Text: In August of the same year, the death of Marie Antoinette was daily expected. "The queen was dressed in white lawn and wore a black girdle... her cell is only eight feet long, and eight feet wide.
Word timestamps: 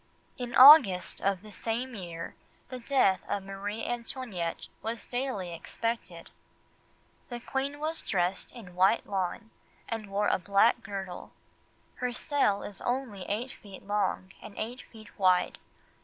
In 0.39 0.55
August 0.55 1.21
of 1.21 1.43
the 1.43 1.51
same 1.51 1.93
year, 1.93 2.33
the 2.69 2.79
death 2.79 3.21
of 3.29 3.43
Marie 3.43 3.85
Antoinette 3.85 4.67
was 4.81 5.05
daily 5.05 5.53
expected. 5.53 6.31
"The 7.29 7.39
queen 7.39 7.79
was 7.79 8.01
dressed 8.01 8.51
in 8.51 8.73
white 8.73 9.05
lawn 9.05 9.51
and 9.87 10.09
wore 10.09 10.27
a 10.29 10.39
black 10.39 10.81
girdle... 10.81 11.33
her 11.97 12.13
cell 12.13 12.63
is 12.63 12.81
only 12.81 13.29
eight 13.29 13.51
feet 13.51 13.85
long, 13.85 14.33
and 14.41 14.57
eight 14.57 14.81
feet 14.91 15.15
wide. 15.19 15.59